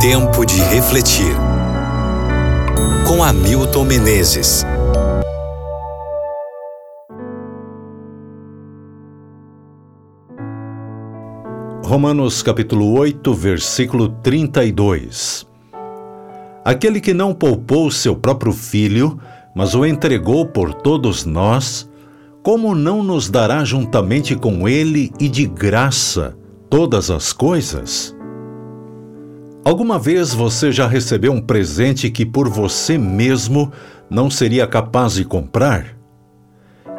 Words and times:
Tempo 0.00 0.46
de 0.46 0.58
refletir. 0.62 1.36
Com 3.06 3.22
Hamilton 3.22 3.84
Menezes. 3.84 4.64
Romanos 11.84 12.42
capítulo 12.42 12.98
8, 12.98 13.34
versículo 13.34 14.08
32. 14.08 15.46
Aquele 16.64 16.98
que 16.98 17.12
não 17.12 17.34
poupou 17.34 17.90
seu 17.90 18.16
próprio 18.16 18.54
filho, 18.54 19.20
mas 19.54 19.74
o 19.74 19.84
entregou 19.84 20.46
por 20.46 20.72
todos 20.72 21.26
nós, 21.26 21.86
como 22.42 22.74
não 22.74 23.02
nos 23.02 23.28
dará 23.28 23.66
juntamente 23.66 24.34
com 24.34 24.66
ele 24.66 25.12
e 25.20 25.28
de 25.28 25.44
graça 25.44 26.34
todas 26.70 27.10
as 27.10 27.34
coisas? 27.34 28.18
Alguma 29.62 29.98
vez 29.98 30.32
você 30.32 30.72
já 30.72 30.86
recebeu 30.86 31.32
um 31.32 31.40
presente 31.40 32.10
que 32.10 32.24
por 32.24 32.48
você 32.48 32.96
mesmo 32.96 33.70
não 34.08 34.30
seria 34.30 34.66
capaz 34.66 35.14
de 35.14 35.24
comprar? 35.24 35.98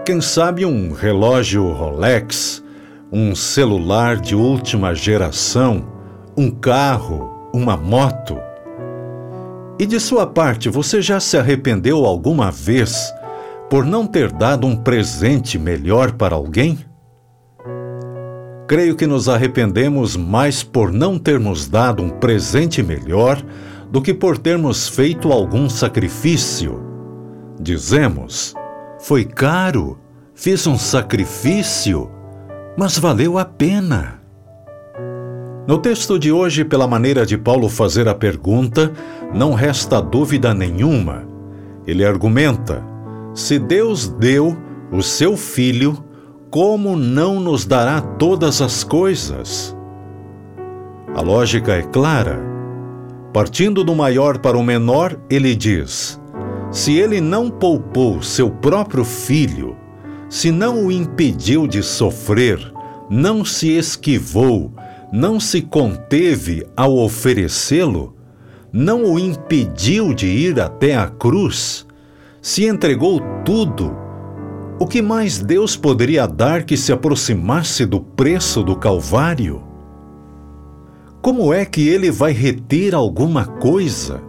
Quem 0.06 0.22
sabe 0.22 0.64
um 0.64 0.94
relógio 0.94 1.72
Rolex, 1.72 2.64
um 3.12 3.34
celular 3.34 4.18
de 4.18 4.36
última 4.36 4.94
geração, 4.94 5.88
um 6.38 6.52
carro, 6.52 7.50
uma 7.52 7.76
moto? 7.76 8.38
E 9.80 9.86
de 9.88 10.00
sua 10.00 10.28
parte, 10.28 10.70
você 10.70 11.02
já 11.02 11.20
se 11.20 11.38
arrependeu 11.38 12.06
alguma 12.06 12.52
vez 12.52 13.12
por 13.72 13.84
não 13.84 14.06
ter 14.06 14.32
dado 14.32 14.68
um 14.68 14.76
presente 14.76 15.58
melhor 15.58 16.12
para 16.12 16.36
alguém? 16.36 16.78
Creio 18.72 18.96
que 18.96 19.06
nos 19.06 19.28
arrependemos 19.28 20.16
mais 20.16 20.64
por 20.64 20.94
não 20.94 21.20
termos 21.20 21.68
dado 21.68 22.02
um 22.02 22.10
presente 22.10 22.82
melhor 22.82 23.44
do 23.92 24.02
que 24.02 24.14
por 24.14 24.38
termos 24.38 24.88
feito 24.88 25.30
algum 25.30 25.70
sacrifício. 25.70 26.82
Dizemos: 27.60 28.54
foi 28.98 29.26
caro, 29.26 30.00
fiz 30.34 30.66
um 30.68 30.78
sacrifício, 30.78 32.10
mas 32.78 32.98
valeu 32.98 33.38
a 33.38 33.44
pena. 33.44 34.22
No 35.68 35.78
texto 35.78 36.18
de 36.18 36.32
hoje, 36.32 36.64
pela 36.64 36.88
maneira 36.88 37.26
de 37.26 37.38
Paulo 37.38 37.68
fazer 37.68 38.08
a 38.08 38.16
pergunta, 38.16 38.94
não 39.34 39.54
resta 39.54 40.02
dúvida 40.02 40.54
nenhuma. 40.54 41.28
Ele 41.86 42.06
argumenta: 42.06 42.82
se 43.34 43.60
Deus 43.60 44.08
deu 44.08 44.56
o 44.90 45.04
seu 45.04 45.36
Filho, 45.36 46.06
como 46.52 46.98
não 46.98 47.40
nos 47.40 47.66
dará 47.66 48.02
todas 48.02 48.62
as 48.62 48.84
coisas? 48.84 49.76
A 51.16 51.22
lógica 51.22 51.72
é 51.72 51.82
clara. 51.82 52.42
Partindo 53.32 53.86
do 53.86 53.96
maior 53.96 54.38
para 54.38 54.58
o 54.58 54.64
menor, 54.64 55.18
ele 55.30 55.56
diz: 55.56 56.20
se 56.70 56.94
ele 56.94 57.22
não 57.22 57.50
poupou 57.50 58.22
seu 58.22 58.52
próprio 58.52 59.06
filho, 59.06 59.78
se 60.30 60.52
não 60.52 60.86
o 60.86 60.92
impediu 60.92 61.66
de 61.66 61.82
sofrer, 61.82 62.60
não 63.10 63.46
se 63.46 63.70
esquivou, 63.70 64.74
não 65.12 65.40
se 65.40 65.62
conteve 65.62 66.68
ao 66.76 66.98
oferecê-lo, 66.98 68.14
não 68.74 69.06
o 69.06 69.18
impediu 69.18 70.14
de 70.14 70.28
ir 70.28 70.60
até 70.60 70.98
a 70.98 71.08
cruz, 71.08 71.88
se 72.42 72.66
entregou 72.66 73.22
tudo, 73.46 74.01
o 74.82 74.88
que 74.88 75.00
mais 75.00 75.38
Deus 75.38 75.76
poderia 75.76 76.26
dar 76.26 76.64
que 76.64 76.76
se 76.76 76.92
aproximasse 76.92 77.86
do 77.86 78.00
preço 78.02 78.64
do 78.64 78.76
Calvário? 78.76 79.62
Como 81.22 81.54
é 81.54 81.64
que 81.66 81.88
ele 81.88 82.10
vai 82.10 82.32
reter 82.32 82.96
alguma 82.96 83.46
coisa? 83.46 84.24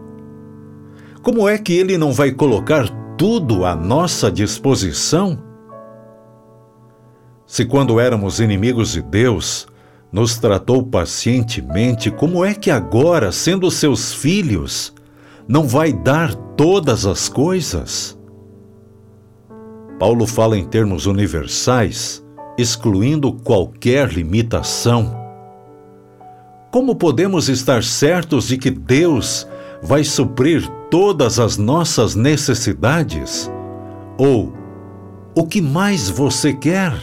Como 1.22 1.48
é 1.48 1.56
que 1.56 1.72
ele 1.72 1.96
não 1.96 2.12
vai 2.12 2.32
colocar 2.32 2.86
tudo 3.16 3.64
à 3.64 3.74
nossa 3.74 4.30
disposição? 4.30 5.42
Se 7.46 7.64
quando 7.64 7.98
éramos 7.98 8.38
inimigos 8.38 8.92
de 8.92 9.00
Deus, 9.00 9.66
nos 10.12 10.38
tratou 10.38 10.82
pacientemente, 10.82 12.10
como 12.10 12.44
é 12.44 12.52
que 12.52 12.70
agora, 12.70 13.32
sendo 13.32 13.70
seus 13.70 14.12
filhos, 14.12 14.92
não 15.48 15.66
vai 15.66 15.94
dar 15.94 16.34
todas 16.34 17.06
as 17.06 17.26
coisas? 17.26 18.20
Paulo 20.02 20.26
fala 20.26 20.58
em 20.58 20.64
termos 20.64 21.06
universais, 21.06 22.24
excluindo 22.58 23.32
qualquer 23.32 24.08
limitação. 24.08 25.16
Como 26.72 26.96
podemos 26.96 27.48
estar 27.48 27.84
certos 27.84 28.48
de 28.48 28.58
que 28.58 28.68
Deus 28.68 29.46
vai 29.80 30.02
suprir 30.02 30.68
todas 30.90 31.38
as 31.38 31.56
nossas 31.56 32.16
necessidades? 32.16 33.48
Ou, 34.18 34.52
o 35.36 35.46
que 35.46 35.62
mais 35.62 36.10
você 36.10 36.52
quer? 36.52 36.94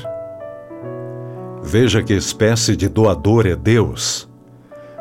Veja 1.64 2.04
que 2.04 2.12
espécie 2.12 2.76
de 2.76 2.90
doador 2.90 3.48
é 3.48 3.56
Deus. 3.56 4.30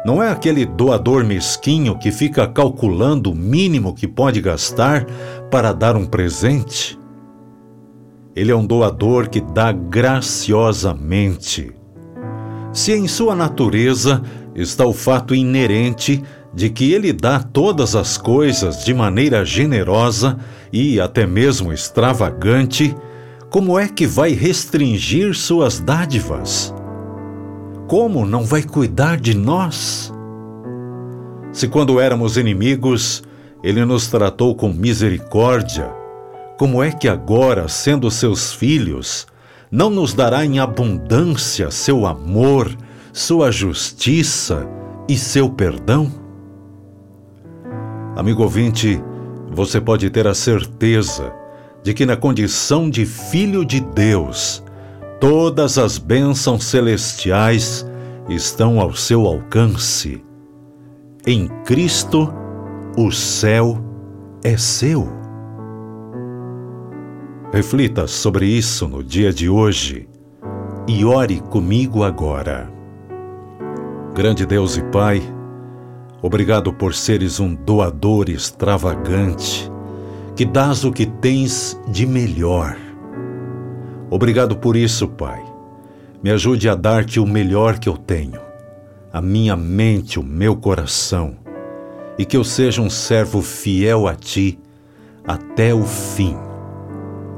Não 0.07 0.23
é 0.23 0.31
aquele 0.31 0.65
doador 0.65 1.25
mesquinho 1.25 1.99
que 1.99 2.13
fica 2.13 2.47
calculando 2.47 3.33
o 3.33 3.35
mínimo 3.35 3.93
que 3.93 4.07
pode 4.07 4.41
gastar 4.41 5.05
para 5.51 5.73
dar 5.73 5.97
um 5.97 6.07
presente. 6.07 6.97
Ele 8.39 8.53
é 8.53 8.57
um 8.57 8.65
doador 8.65 9.29
que 9.29 9.41
dá 9.41 9.73
graciosamente. 9.73 11.73
Se 12.73 12.93
em 12.93 13.09
sua 13.09 13.35
natureza 13.35 14.23
está 14.55 14.87
o 14.87 14.93
fato 14.93 15.35
inerente 15.35 16.23
de 16.55 16.71
que 16.71 16.93
ele 16.93 17.13
dá 17.13 17.41
todas 17.41 17.97
as 17.97 18.17
coisas 18.17 18.85
de 18.85 18.95
maneira 18.95 19.45
generosa 19.45 20.39
e 20.73 21.01
até 21.01 21.27
mesmo 21.27 21.73
extravagante, 21.73 22.95
como 23.51 23.77
é 23.77 23.89
que 23.89 24.07
vai 24.07 24.35
restringir 24.35 25.35
suas 25.35 25.81
dádivas? 25.81 26.73
Como 27.89 28.25
não 28.25 28.45
vai 28.45 28.63
cuidar 28.63 29.19
de 29.19 29.37
nós? 29.37 30.13
Se 31.51 31.67
quando 31.67 31.99
éramos 31.99 32.37
inimigos, 32.37 33.25
ele 33.65 33.85
nos 33.85 34.07
tratou 34.07 34.55
com 34.55 34.73
misericórdia, 34.73 35.93
como 36.59 36.83
é 36.83 36.91
que 36.91 37.07
agora, 37.07 37.69
sendo 37.69 38.11
seus 38.11 38.53
filhos, 38.53 39.29
não 39.71 39.89
nos 39.89 40.13
dará 40.13 40.45
em 40.45 40.59
abundância 40.59 41.71
seu 41.71 42.05
amor, 42.05 42.69
sua 43.13 43.53
justiça 43.53 44.69
e 45.09 45.17
seu 45.17 45.49
perdão? 45.49 46.11
Amigo 48.17 48.43
ouvinte, 48.43 49.01
você 49.53 49.81
pode 49.81 50.11
ter 50.11 50.27
a 50.27 50.35
certeza 50.35 51.33
de 51.85 51.95
que, 51.95 52.05
na 52.05 52.17
condição 52.17 52.91
de 52.91 53.07
filho 53.07 53.65
de 53.65 53.79
Deus, 53.79 54.61
todas 55.21 55.79
as 55.79 55.97
bênçãos 55.97 56.65
celestiais 56.65 57.87
estão 58.29 58.81
ao 58.81 58.97
seu 58.97 59.27
alcance. 59.27 60.25
Em 61.25 61.47
Cristo, 61.65 62.35
o 62.97 63.13
céu 63.13 63.79
é 64.43 64.57
seu. 64.57 65.28
Reflita 67.51 68.07
sobre 68.07 68.45
isso 68.45 68.87
no 68.87 69.03
dia 69.03 69.33
de 69.33 69.49
hoje 69.49 70.07
e 70.87 71.03
ore 71.03 71.41
comigo 71.41 72.05
agora. 72.05 72.71
Grande 74.15 74.45
Deus 74.45 74.77
e 74.77 74.83
Pai, 74.83 75.23
obrigado 76.21 76.75
por 76.75 76.95
seres 76.95 77.41
um 77.41 77.55
doador 77.55 78.29
extravagante 78.29 79.73
que 80.37 80.45
dás 80.45 80.85
o 80.85 80.93
que 80.93 81.07
tens 81.07 81.81
de 81.89 82.07
melhor. 82.07 82.77
Obrigado 84.11 84.55
por 84.55 84.77
isso, 84.77 85.09
Pai. 85.09 85.43
Me 86.23 86.31
ajude 86.31 86.69
a 86.69 86.75
dar-te 86.75 87.19
o 87.19 87.27
melhor 87.27 87.79
que 87.79 87.89
eu 87.89 87.97
tenho, 87.97 88.41
a 89.11 89.23
minha 89.23 89.57
mente, 89.57 90.21
o 90.21 90.23
meu 90.23 90.55
coração, 90.55 91.35
e 92.19 92.27
que 92.27 92.37
eu 92.37 92.45
seja 92.45 92.83
um 92.83 92.91
servo 92.91 93.41
fiel 93.41 94.07
a 94.07 94.15
Ti 94.15 94.59
até 95.27 95.73
o 95.73 95.85
fim. 95.85 96.37